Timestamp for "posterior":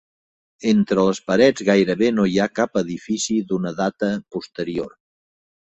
4.37-4.99